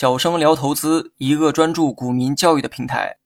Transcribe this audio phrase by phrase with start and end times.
[0.00, 3.16] 小生聊投资，一个专注股民教育的平台。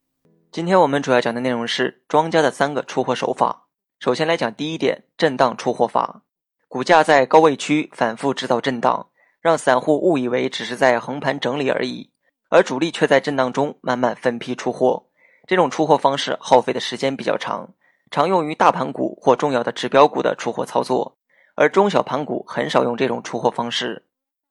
[0.50, 3.66] 今天我们主要讲的内容是庄家的三个出货手法。
[4.00, 6.22] 首先来讲第一点，震荡出货法。
[6.68, 9.10] 股价在高位区反复制造震荡，
[9.42, 12.10] 让散户误以为只是在横盘整理而已，
[12.48, 15.04] 而主力却在震荡中慢慢分批出货。
[15.46, 17.74] 这种出货方式耗费的时间比较长，
[18.10, 21.18] 常用于大盘股或重要的指标股的出货操作，
[21.54, 24.06] 而中小盘股很少用这种出货方式。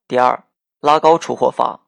[0.08, 0.44] 第二，
[0.82, 1.81] 拉高出货法。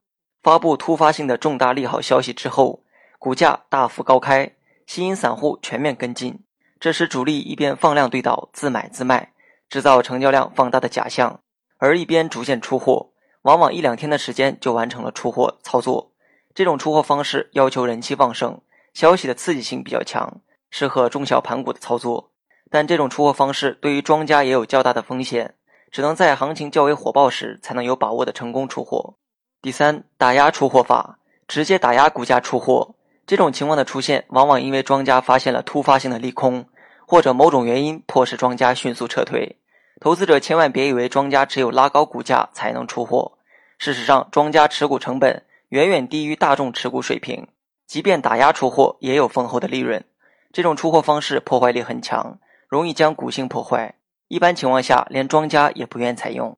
[0.44, 2.84] 发布突发性的重大利好消息之后，
[3.18, 4.52] 股价大幅高开，
[4.86, 6.38] 吸引散户全面跟进。
[6.82, 9.32] 这时，主力一边放量对倒，自买自卖，
[9.70, 11.40] 制造成交量放大的假象，
[11.78, 13.12] 而一边逐渐出货，
[13.44, 16.12] 往往一两天的时间就完成了出货操作。
[16.54, 18.60] 这种出货方式要求人气旺盛，
[18.94, 22.32] 消息的刺激性比较强，适合中小盘股的操作。
[22.70, 25.56] 但这种出货方式对于庄家也有较大的风险，
[25.90, 29.16] 只能在行情较为火爆时才能有把握的成功出货。
[29.64, 32.96] 第三，打压出货法，直接打压股价出货。
[33.26, 36.66] 这种情况的出现，往往因为庄家发现了突发性的利空，
[37.08, 39.58] 或者某种原因迫使庄家迅速撤退。
[40.02, 43.38] 投资者千万别以为庄家只有拉高股价才能出货。
[43.78, 47.48] 事实上，庄家持股成本远远低于大众持股水平，
[47.88, 50.04] 即便打压出货，也有丰厚的利润。
[50.52, 53.96] 这种出货方式破坏力很强，容易将股性破坏。
[54.28, 56.58] 一般情况下，连庄家也不愿采用。